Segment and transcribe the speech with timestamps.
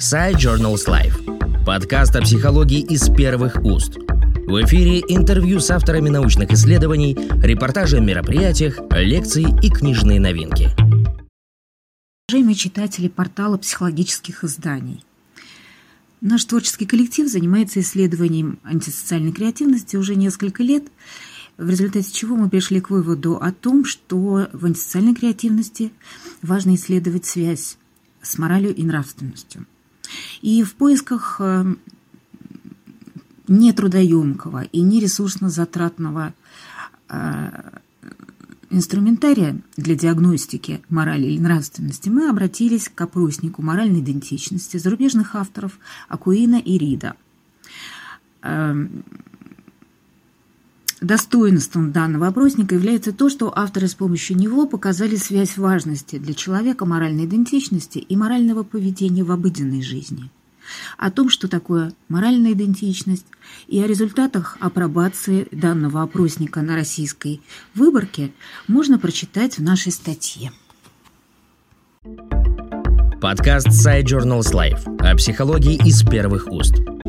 [0.00, 1.64] Side Journals Life.
[1.66, 3.98] Подкаст о психологии из первых уст.
[3.98, 10.70] В эфире интервью с авторами научных исследований, репортажи о мероприятиях, лекции и книжные новинки.
[12.30, 15.04] Уважаемые читатели портала психологических изданий.
[16.22, 20.84] Наш творческий коллектив занимается исследованием антисоциальной креативности уже несколько лет,
[21.58, 25.92] в результате чего мы пришли к выводу о том, что в антисоциальной креативности
[26.40, 27.76] важно исследовать связь
[28.22, 29.66] с моралью и нравственностью.
[30.40, 31.64] И в поисках э,
[33.48, 36.32] нетрудоемкого и нересурсно затратного
[37.08, 37.78] э,
[38.70, 46.56] инструментария для диагностики морали или нравственности мы обратились к опроснику моральной идентичности зарубежных авторов Акуина
[46.56, 47.14] и Рида.
[51.00, 56.84] Достоинством данного опросника является то, что авторы с помощью него показали связь важности для человека
[56.84, 60.30] моральной идентичности и морального поведения в обыденной жизни.
[60.98, 63.26] О том, что такое моральная идентичность,
[63.66, 67.40] и о результатах апробации данного опросника на российской
[67.74, 68.30] выборке
[68.68, 70.52] можно прочитать в нашей статье.
[73.20, 76.74] Подкаст Side Journals Life о психологии из первых уст–